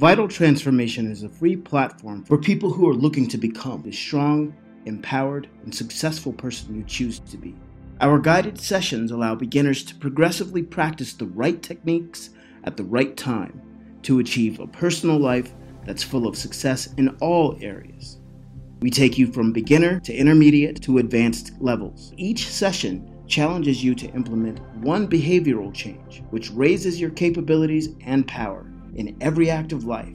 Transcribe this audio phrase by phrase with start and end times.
[0.00, 4.56] Vital Transformation is a free platform for people who are looking to become the strong,
[4.86, 7.54] empowered, and successful person you choose to be.
[8.00, 12.30] Our guided sessions allow beginners to progressively practice the right techniques
[12.64, 13.60] at the right time
[14.04, 15.52] to achieve a personal life
[15.84, 18.20] that's full of success in all areas.
[18.80, 22.14] We take you from beginner to intermediate to advanced levels.
[22.16, 28.66] Each session challenges you to implement one behavioral change, which raises your capabilities and power
[28.94, 30.14] in every act of life.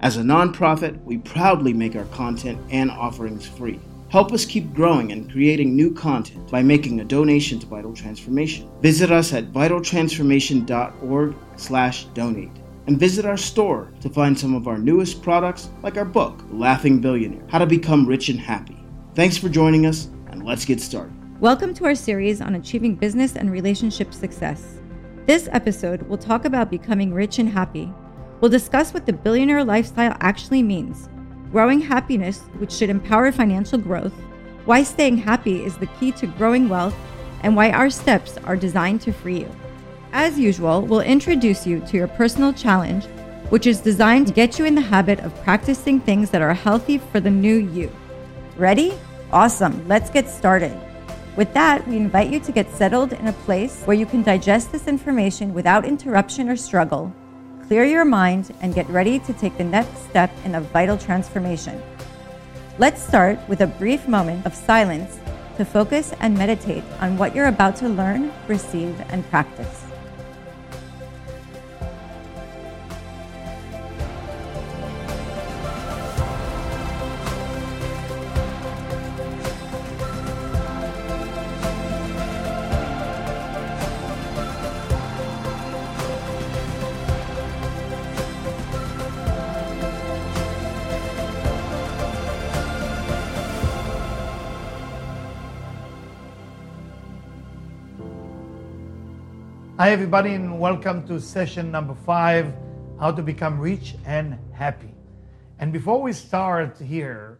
[0.00, 3.80] As a nonprofit, we proudly make our content and offerings free.
[4.08, 8.70] Help us keep growing and creating new content by making a donation to Vital Transformation.
[8.80, 12.50] Visit us at vitaltransformation.org/donate
[12.86, 17.00] and visit our store to find some of our newest products like our book, Laughing
[17.00, 18.76] Billionaire: How to Become Rich and Happy.
[19.14, 21.12] Thanks for joining us and let's get started.
[21.40, 24.80] Welcome to our series on achieving business and relationship success.
[25.26, 27.92] This episode will talk about becoming rich and happy.
[28.40, 31.08] We'll discuss what the billionaire lifestyle actually means
[31.52, 34.12] growing happiness, which should empower financial growth,
[34.66, 36.94] why staying happy is the key to growing wealth,
[37.42, 39.50] and why our steps are designed to free you.
[40.12, 43.06] As usual, we'll introduce you to your personal challenge,
[43.48, 46.98] which is designed to get you in the habit of practicing things that are healthy
[46.98, 47.90] for the new you.
[48.56, 48.92] Ready?
[49.32, 49.86] Awesome.
[49.86, 50.76] Let's get started.
[51.36, 54.72] With that, we invite you to get settled in a place where you can digest
[54.72, 57.14] this information without interruption or struggle
[57.68, 61.82] clear your mind, and get ready to take the next step in a vital transformation.
[62.78, 65.18] Let's start with a brief moment of silence
[65.56, 69.85] to focus and meditate on what you're about to learn, receive, and practice.
[99.86, 102.52] Hi, everybody, and welcome to session number five
[102.98, 104.92] How to Become Rich and Happy.
[105.60, 107.38] And before we start here,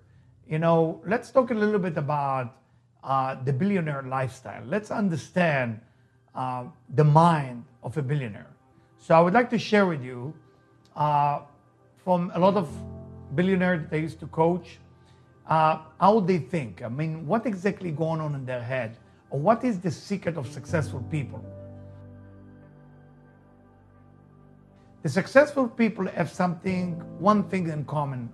[0.49, 2.55] you know, let's talk a little bit about
[3.03, 4.63] uh, the billionaire lifestyle.
[4.65, 5.81] Let's understand
[6.37, 8.55] uh, the mind of a billionaire.
[8.97, 10.33] So, I would like to share with you
[10.95, 11.41] uh,
[12.05, 12.69] from a lot of
[13.35, 14.79] billionaires that I used to coach
[15.49, 16.81] uh, how they think.
[16.81, 18.99] I mean, what exactly going on in their head,
[19.31, 21.45] or what is the secret of successful people?
[25.07, 28.29] The successful people have something, one thing in common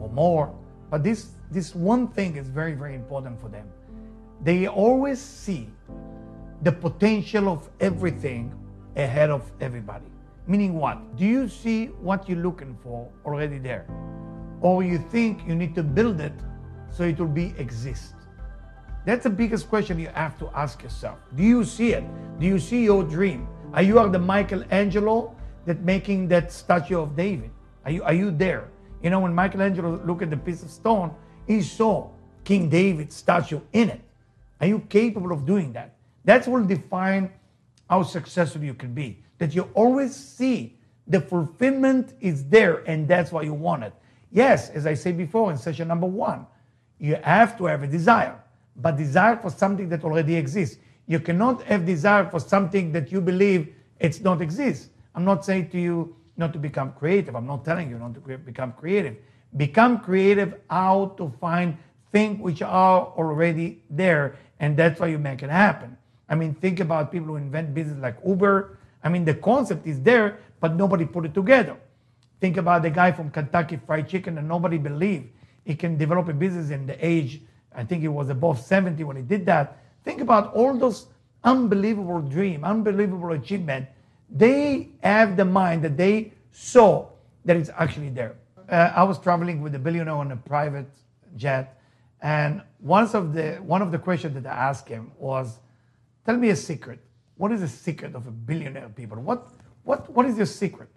[0.00, 0.52] or more,
[0.90, 3.68] but this, this one thing is very, very important for them.
[4.42, 5.70] They always see
[6.62, 8.52] the potential of everything
[8.96, 10.06] ahead of everybody.
[10.48, 11.16] Meaning what?
[11.16, 13.86] Do you see what you're looking for already there?
[14.62, 16.34] Or you think you need to build it
[16.90, 18.16] so it will be exist?
[19.04, 21.20] That's the biggest question you have to ask yourself.
[21.36, 22.02] Do you see it?
[22.40, 23.46] Do you see your dream?
[23.72, 25.35] Are you are the Michelangelo
[25.66, 27.50] that making that statue of David?
[27.84, 28.68] Are you, are you there?
[29.02, 31.14] You know, when Michelangelo looked at the piece of stone,
[31.46, 32.08] he saw
[32.44, 34.00] King David's statue in it.
[34.60, 35.94] Are you capable of doing that?
[36.24, 37.30] That will define
[37.88, 39.22] how successful you can be.
[39.38, 43.92] That you always see the fulfillment is there and that's why you want it.
[44.32, 46.46] Yes, as I said before in session number one,
[46.98, 48.40] you have to have a desire,
[48.76, 50.78] but desire for something that already exists.
[51.06, 54.90] You cannot have desire for something that you believe it's not exist.
[55.16, 57.34] I'm not saying to you not to become creative.
[57.34, 59.16] I'm not telling you not to become creative.
[59.56, 61.78] Become creative how to find
[62.12, 65.96] things which are already there, and that's why you make it happen.
[66.28, 68.78] I mean, think about people who invent business like Uber.
[69.02, 71.76] I mean, the concept is there, but nobody put it together.
[72.40, 75.28] Think about the guy from Kentucky Fried Chicken, and nobody believed
[75.64, 77.40] he can develop a business in the age,
[77.74, 79.78] I think he was above 70 when he did that.
[80.04, 81.06] Think about all those
[81.42, 83.86] unbelievable dream, unbelievable achievement
[84.30, 87.08] they have the mind that they saw
[87.44, 88.34] that it's actually there.
[88.68, 90.90] Uh, I was traveling with a billionaire on a private
[91.36, 91.80] jet,
[92.20, 95.60] and one of the one of the questions that I asked him was,
[96.24, 96.98] "Tell me a secret.
[97.36, 99.18] What is the secret of a billionaire people?
[99.18, 99.48] What
[99.84, 100.88] what what is your secret?"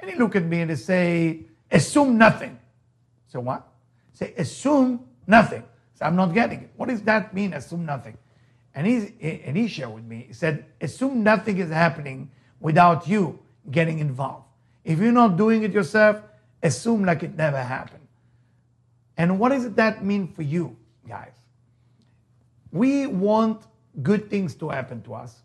[0.00, 2.58] And he looked at me and he say, "Assume nothing."
[3.26, 3.66] So what?
[4.14, 5.64] Say assume nothing.
[5.94, 6.70] So I'm not getting it.
[6.76, 7.52] What does that mean?
[7.52, 8.16] Assume nothing.
[8.74, 10.24] And he and he shared with me.
[10.28, 12.30] He said, "Assume nothing is happening."
[12.60, 13.38] Without you
[13.70, 14.44] getting involved.
[14.84, 16.22] If you're not doing it yourself,
[16.62, 18.06] assume like it never happened.
[19.16, 20.76] And what does that mean for you,
[21.06, 21.32] guys?
[22.70, 23.62] We want
[24.02, 25.42] good things to happen to us.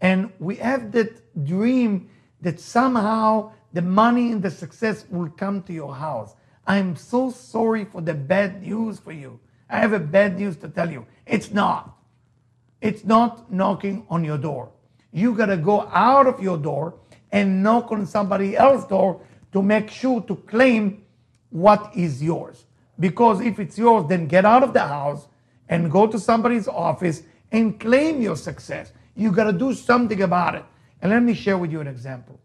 [0.00, 2.10] And we have that dream
[2.40, 6.34] that somehow the money and the success will come to your house.
[6.66, 9.38] I'm so sorry for the bad news for you.
[9.70, 11.06] I have a bad news to tell you.
[11.26, 11.96] It's not.
[12.80, 14.72] It's not knocking on your door.
[15.12, 16.94] You got to go out of your door
[17.30, 19.20] and knock on somebody else's door
[19.52, 21.04] to make sure to claim
[21.50, 22.64] what is yours.
[22.98, 25.28] Because if it's yours, then get out of the house
[25.68, 28.92] and go to somebody's office and claim your success.
[29.14, 30.64] You got to do something about it.
[31.00, 32.40] And let me share with you an example.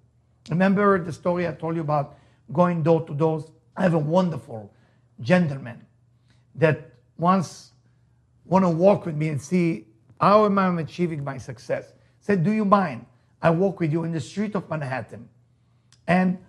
[0.50, 2.18] Remember the story I told you about
[2.52, 3.46] going door to door?
[3.76, 4.74] I have a wonderful
[5.22, 5.86] gentleman
[6.56, 7.72] that once
[8.46, 9.88] want to walk with me and see
[10.20, 11.94] how am I achieving my success.
[12.28, 13.06] Said, do you mind?
[13.42, 15.30] I walk with you in the street of Manhattan.
[16.06, 16.40] And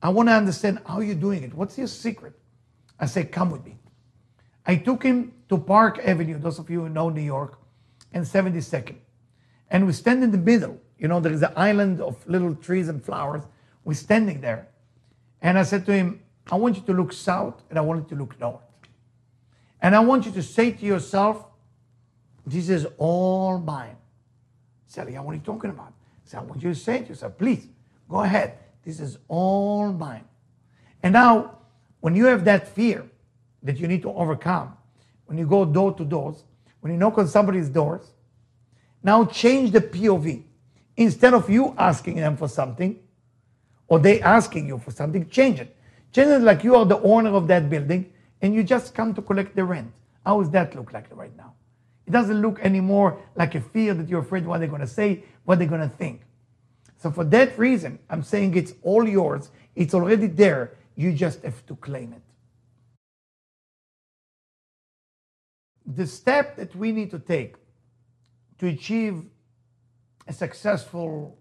[0.00, 1.52] I want to understand how you're doing it.
[1.52, 2.32] What's your secret?
[2.98, 3.76] I said, come with me.
[4.64, 7.58] I took him to Park Avenue, those of you who know New York,
[8.14, 8.96] and 72nd.
[9.70, 10.80] And we stand in the middle.
[10.98, 13.42] You know, there is an island of little trees and flowers.
[13.84, 14.68] We're standing there.
[15.42, 18.16] And I said to him, I want you to look south and I want you
[18.16, 18.62] to look north.
[19.82, 21.44] And I want you to say to yourself,
[22.46, 23.96] this is all mine.
[24.96, 25.92] Sally, what are you talking about?
[26.24, 27.66] So I want you to say to yourself, please,
[28.08, 28.54] go ahead.
[28.82, 30.24] This is all mine.
[31.02, 31.58] And now,
[32.00, 33.06] when you have that fear
[33.62, 34.74] that you need to overcome,
[35.26, 36.44] when you go door to doors,
[36.80, 38.14] when you knock on somebody's doors,
[39.02, 40.44] now change the POV.
[40.96, 42.98] Instead of you asking them for something,
[43.88, 45.76] or they asking you for something, change it.
[46.10, 48.10] Change it like you are the owner of that building
[48.40, 49.92] and you just come to collect the rent.
[50.24, 51.52] How does that look like right now?
[52.06, 55.24] It doesn't look anymore like a fear that you're afraid what they're going to say,
[55.44, 56.22] what they're going to think.
[56.98, 59.50] So for that reason, I'm saying it's all yours.
[59.74, 60.76] It's already there.
[60.94, 62.22] You just have to claim it.
[65.86, 67.56] The step that we need to take
[68.58, 69.22] to achieve
[70.26, 71.36] a successful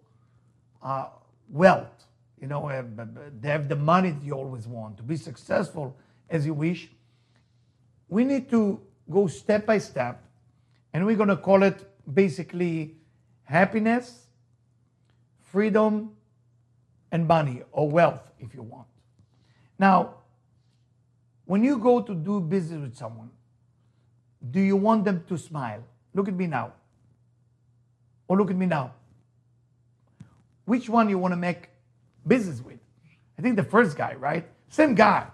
[0.84, 1.08] uh,
[1.50, 2.06] wealth,
[2.40, 2.84] you know, uh,
[3.44, 5.96] have the money that you always want, to be successful
[6.30, 6.90] as you wish.
[8.08, 8.80] We need to
[9.10, 10.22] go step by step,
[10.96, 12.96] and we're going to call it basically
[13.44, 14.28] happiness,
[15.42, 16.12] freedom,
[17.12, 18.88] and money, or wealth, if you want.
[19.78, 20.14] Now,
[21.44, 23.30] when you go to do business with someone,
[24.52, 25.84] do you want them to smile?
[26.14, 26.72] Look at me now.
[28.30, 28.94] Or look at me now.
[30.64, 31.72] Which one you want to make
[32.26, 32.80] business with?
[33.38, 34.48] I think the first guy, right?
[34.70, 35.28] Same guy.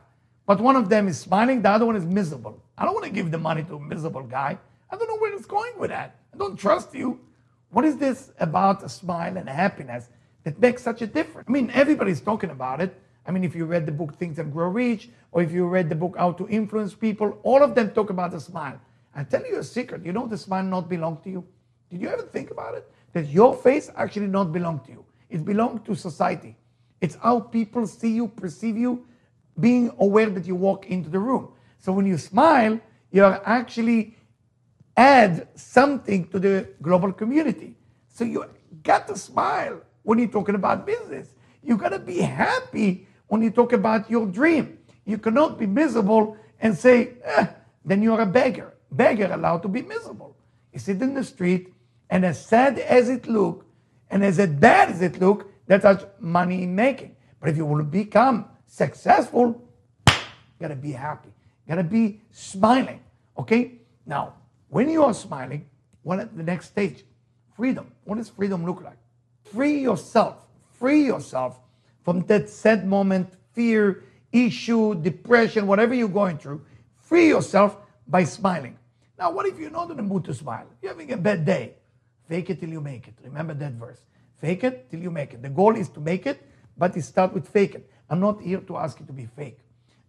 [0.47, 2.59] But one of them is smiling, the other one is miserable.
[2.75, 4.57] I don't want to give the money to a miserable guy.
[4.91, 6.17] I don't know where it's going with that.
[6.33, 7.19] I don't trust you.
[7.69, 10.09] What is this about a smile and happiness
[10.43, 11.47] that makes such a difference?
[11.47, 12.99] I mean, everybody's talking about it.
[13.25, 15.87] I mean, if you read the book Think and Grow Rich, or if you read
[15.87, 18.79] the book How to Influence People, all of them talk about the smile.
[19.15, 20.05] I tell you a secret.
[20.05, 21.45] You know the smile not belong to you?
[21.89, 22.91] Did you ever think about it?
[23.13, 25.05] That your face actually not belong to you.
[25.29, 26.57] It belongs to society.
[26.99, 29.05] It's how people see you, perceive you,
[29.59, 31.53] being aware that you walk into the room.
[31.79, 32.79] So when you smile,
[33.11, 34.15] you're actually
[35.01, 37.75] add something to the global community.
[38.07, 38.45] So you
[38.83, 41.27] got to smile when you're talking about business.
[41.63, 44.77] You got to be happy when you talk about your dream.
[45.05, 47.47] You cannot be miserable and say, eh,
[47.83, 48.73] then you're a beggar.
[48.91, 50.35] Beggar allowed to be miserable.
[50.71, 51.73] You sit in the street,
[52.09, 53.65] and as sad as it look,
[54.09, 57.15] and as bad as it look, that's money making.
[57.39, 59.45] But if you want to become successful,
[60.07, 61.29] you gotta be happy,
[61.65, 62.99] You gotta be smiling.
[63.37, 63.79] Okay?
[64.05, 64.33] Now,
[64.71, 65.69] when you are smiling,
[66.01, 67.03] what at the next stage?
[67.57, 67.91] Freedom.
[68.05, 68.97] What does freedom look like?
[69.43, 70.47] Free yourself.
[70.71, 71.59] Free yourself
[72.03, 76.61] from that sad moment, fear, issue, depression, whatever you're going through.
[76.95, 77.75] Free yourself
[78.07, 78.77] by smiling.
[79.19, 80.65] Now, what if you're not in the mood to smile?
[80.81, 81.75] You're having a bad day.
[82.29, 83.13] Fake it till you make it.
[83.23, 83.99] Remember that verse.
[84.37, 85.41] Fake it till you make it.
[85.41, 86.41] The goal is to make it,
[86.77, 87.91] but it starts with fake it.
[88.09, 89.59] I'm not here to ask you to be fake.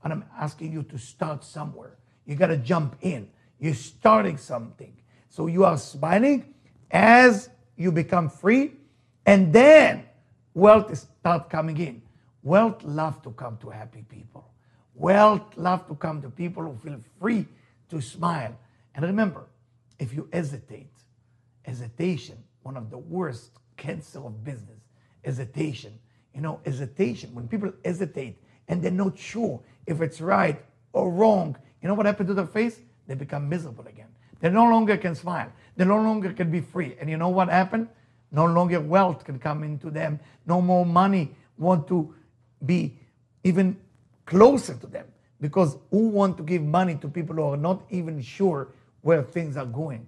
[0.05, 1.99] And I'm asking you to start somewhere.
[2.27, 3.29] You got to jump in.
[3.63, 4.93] You're starting something.
[5.29, 6.53] So you are smiling
[6.91, 8.73] as you become free,
[9.25, 10.05] and then
[10.53, 12.03] wealth start coming in.
[12.43, 14.51] Wealth love to come to happy people.
[14.95, 17.47] Wealth love to come to people who feel free
[17.89, 18.59] to smile.
[18.95, 19.47] And remember,
[19.99, 20.93] if you hesitate,
[21.63, 24.81] hesitation, one of the worst cancer of business,
[25.25, 25.99] hesitation
[26.35, 27.35] you know, hesitation.
[27.35, 28.39] When people hesitate
[28.69, 32.47] and they're not sure if it's right or wrong, you know what happens to their
[32.47, 32.81] face?
[33.07, 34.09] They become miserable again.
[34.41, 35.53] They no longer can smile.
[35.77, 36.97] They no longer can be free.
[37.01, 37.89] And you know what happened?
[38.31, 40.19] No longer wealth can come into them.
[40.47, 42.15] No more money want to
[42.65, 42.99] be
[43.45, 43.77] even
[44.27, 45.07] closer to them.
[45.41, 48.69] Because who want to give money to people who are not even sure
[49.03, 50.07] where things are going?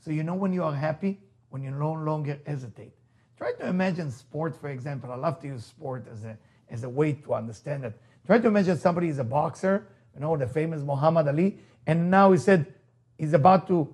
[0.00, 1.20] So you know when you are happy?
[1.50, 2.92] When you no longer hesitate.
[3.36, 5.12] Try to imagine sport, for example.
[5.12, 6.38] I love to use sport as an
[6.70, 7.98] as a way to understand it.
[8.26, 12.30] Try to imagine somebody is a boxer, you know, the famous Muhammad Ali, and now
[12.30, 12.66] he said
[13.16, 13.92] he's about to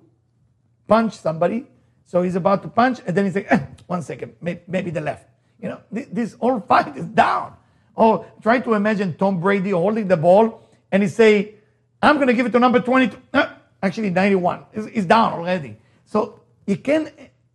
[0.85, 1.65] punch somebody.
[2.05, 5.27] So he's about to punch, and then he's like, eh, one second, maybe the left.
[5.59, 7.55] You know, this whole fight is down.
[7.95, 11.55] Or try to imagine Tom Brady holding the ball, and he say,
[12.01, 13.17] I'm going to give it to number 22.
[13.33, 14.65] Uh, actually, 91.
[14.73, 15.77] He's, he's down already.
[16.05, 17.09] So you can,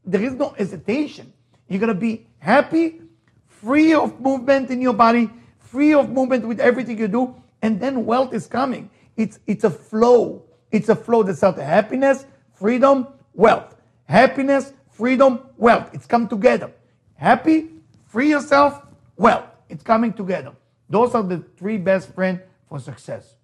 [0.04, 1.32] there is no hesitation.
[1.68, 3.02] You're going to be happy,
[3.46, 8.06] free of movement in your body, free of movement with everything you do, and then
[8.06, 8.90] wealth is coming.
[9.20, 10.44] It's, it's a flow.
[10.72, 12.24] It's a flow that's out happiness,
[12.54, 13.76] freedom, wealth.
[14.04, 15.90] Happiness, freedom, wealth.
[15.92, 16.72] It's come together.
[17.16, 17.68] Happy,
[18.06, 18.80] free yourself,
[19.18, 19.44] wealth.
[19.68, 20.52] It's coming together.
[20.88, 23.34] Those are the three best friends for success.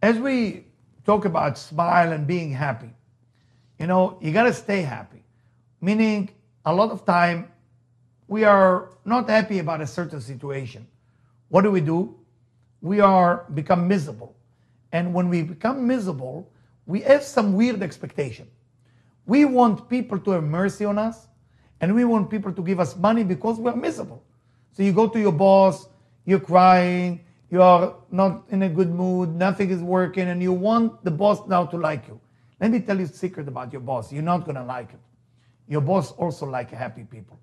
[0.00, 0.64] As we
[1.04, 2.90] talk about smile and being happy,
[3.80, 5.24] you know, you got to stay happy.
[5.80, 6.30] Meaning,
[6.64, 7.50] a lot of time
[8.28, 10.86] we are not happy about a certain situation.
[11.48, 12.16] What do we do?
[12.80, 14.36] We are become miserable.
[14.92, 16.50] And when we become miserable,
[16.86, 18.48] we have some weird expectation.
[19.26, 21.26] We want people to have mercy on us,
[21.80, 24.22] and we want people to give us money because we're miserable.
[24.72, 25.88] So you go to your boss,
[26.24, 31.04] you're crying, you are not in a good mood, nothing is working, and you want
[31.04, 32.20] the boss now to like you.
[32.60, 34.12] Let me tell you a secret about your boss.
[34.12, 35.00] You're not gonna like it.
[35.68, 37.38] Your boss also like happy people.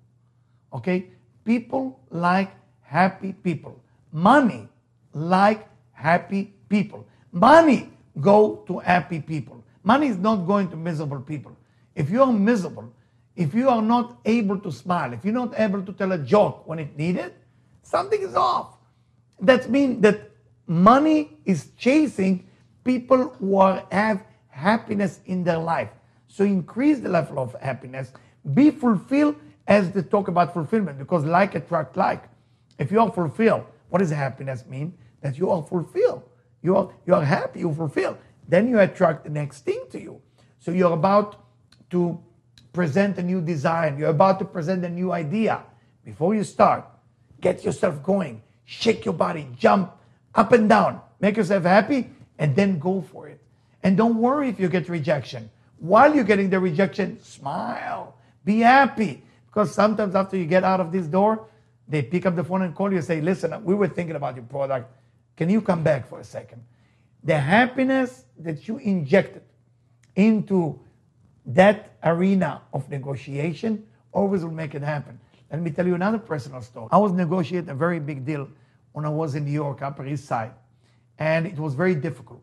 [0.72, 1.10] Okay?
[1.44, 3.83] People like happy people.
[4.14, 4.68] Money
[5.12, 7.04] like happy people.
[7.32, 7.90] Money
[8.20, 9.64] go to happy people.
[9.82, 11.50] Money is not going to miserable people.
[11.96, 12.92] If you are miserable,
[13.34, 16.64] if you are not able to smile, if you're not able to tell a joke
[16.68, 17.34] when it's needed,
[17.82, 18.76] something is off.
[19.40, 20.30] That means that
[20.68, 22.46] money is chasing
[22.84, 25.90] people who are, have happiness in their life.
[26.28, 28.12] So increase the level of happiness,
[28.54, 29.34] be fulfilled
[29.66, 32.22] as they talk about fulfillment, because like attract like.
[32.78, 34.92] If you are fulfilled, what does happiness mean?
[35.20, 36.24] That you are fulfilled.
[36.62, 38.18] You are, you are happy, you fulfill.
[38.48, 40.20] Then you attract the next thing to you.
[40.58, 41.38] So you're about
[41.90, 42.20] to
[42.72, 43.96] present a new design.
[43.96, 45.62] You're about to present a new idea.
[46.04, 46.84] Before you start,
[47.40, 48.42] get yourself going.
[48.64, 49.92] Shake your body, jump
[50.34, 51.00] up and down.
[51.20, 53.40] Make yourself happy and then go for it.
[53.84, 55.50] And don't worry if you get rejection.
[55.78, 58.16] While you're getting the rejection, smile.
[58.44, 59.22] Be happy.
[59.46, 61.46] Because sometimes after you get out of this door,
[61.88, 64.36] they pick up the phone and call you and say, Listen, we were thinking about
[64.36, 64.90] your product.
[65.36, 66.64] Can you come back for a second?
[67.24, 69.42] The happiness that you injected
[70.16, 70.78] into
[71.46, 75.18] that arena of negotiation always will make it happen.
[75.50, 76.88] Let me tell you another personal story.
[76.90, 78.48] I was negotiating a very big deal
[78.92, 80.52] when I was in New York, Upper East Side,
[81.18, 82.42] and it was very difficult.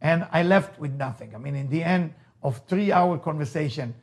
[0.00, 1.34] And I left with nothing.
[1.34, 3.94] I mean, in the end of three-hour conversation,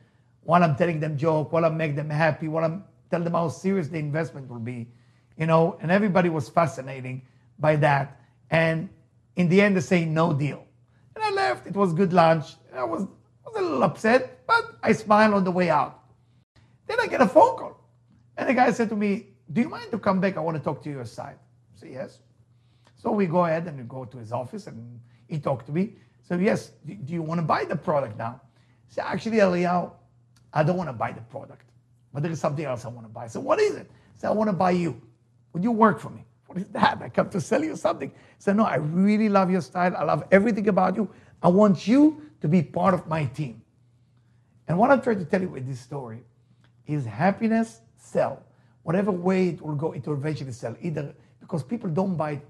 [0.42, 3.48] while I'm telling them joke, while I make them happy, while I'm telling them how
[3.48, 4.88] serious the investment will be,
[5.36, 7.22] you know, and everybody was fascinating
[7.58, 8.20] by that.
[8.50, 8.88] And
[9.36, 10.64] in the end, they say no deal.
[11.14, 11.66] And I left.
[11.66, 12.54] It was good lunch.
[12.74, 16.02] I was, was a little upset, but I smiled on the way out.
[16.86, 17.80] Then I get a phone call.
[18.36, 20.36] And the guy said to me, Do you mind to come back?
[20.36, 21.38] I want to talk to you aside.
[21.76, 22.20] I say, Yes.
[22.96, 25.94] So we go ahead and we go to his office and he talked to me.
[26.22, 28.40] So, yes, do you want to buy the product now?
[28.42, 29.92] I said, Actually, Eliyahu,
[30.52, 31.70] I don't want to buy the product,
[32.16, 33.26] but there is something else I want to buy.
[33.26, 33.90] So what is it?
[34.16, 34.98] So I want to buy you.
[35.52, 36.24] Would you work for me?
[36.46, 37.02] What is that?
[37.02, 38.10] I come to sell you something.
[38.38, 39.94] So no, I really love your style.
[39.94, 41.10] I love everything about you.
[41.42, 43.60] I want you to be part of my team.
[44.66, 46.22] And what I'm trying to tell you with this story
[46.86, 48.42] is happiness sell.
[48.82, 50.74] Whatever way it will go, it will eventually sell.
[50.80, 52.40] Either because people don't buy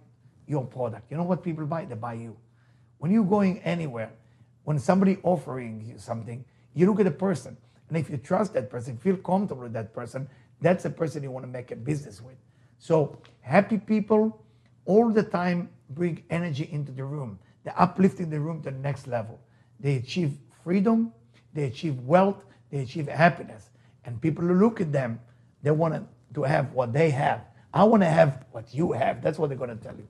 [0.46, 1.10] your product.
[1.10, 1.86] You know what people buy?
[1.86, 2.36] They buy you.
[2.98, 4.12] When you're going anywhere,
[4.62, 7.56] when somebody offering you something, you look at the person.
[7.88, 10.28] And if you trust that person, feel comfortable with that person,
[10.60, 12.36] that's the person you want to make a business with.
[12.78, 14.42] So happy people
[14.84, 17.38] all the time bring energy into the room.
[17.64, 19.40] They're uplifting the room to the next level.
[19.80, 21.12] They achieve freedom,
[21.52, 23.70] they achieve wealth, they achieve happiness.
[24.04, 25.20] And people who look at them,
[25.62, 27.42] they want to have what they have.
[27.74, 29.22] I want to have what you have.
[29.22, 30.06] That's what they're going to tell you.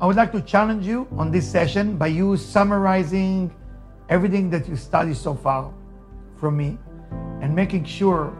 [0.00, 3.50] I would like to challenge you on this session by you summarizing
[4.08, 5.74] everything that you studied so far
[6.36, 6.78] from me
[7.42, 8.32] and making sure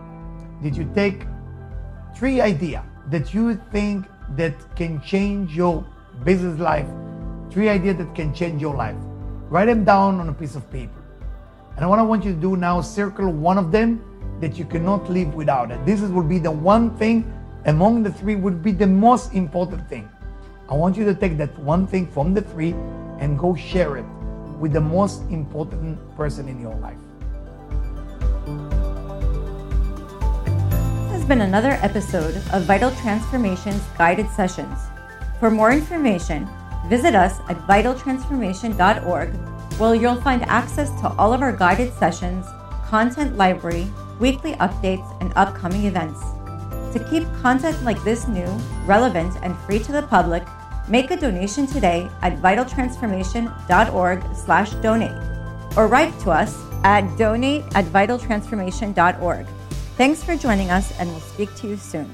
[0.63, 1.27] that you take
[2.15, 5.85] three ideas that you think that can change your
[6.23, 6.87] business life,
[7.51, 8.97] three ideas that can change your life.
[9.49, 11.03] Write them down on a piece of paper.
[11.77, 14.01] And what I want you to do now, is circle one of them
[14.41, 15.73] that you cannot live without.
[15.73, 17.25] And this will be the one thing
[17.65, 20.09] among the three would be the most important thing.
[20.71, 22.73] I want you to take that one thing from the three
[23.21, 24.05] and go share it
[24.61, 26.99] with the most important person in your life.
[31.09, 34.79] This has been another episode of Vital Transformations Guided Sessions.
[35.41, 36.47] For more information,
[36.87, 39.31] visit us at vitaltransformation.org,
[39.79, 42.45] where you'll find access to all of our guided sessions,
[42.85, 43.87] content library,
[44.21, 46.21] weekly updates, and upcoming events.
[46.93, 48.49] To keep content like this new,
[48.85, 50.43] relevant, and free to the public,
[50.91, 55.23] make a donation today at vitaltransformation.org slash donate
[55.77, 59.47] or write to us at donate at vitaltransformation.org.
[59.97, 62.09] Thanks for joining us, and we'll speak to you soon.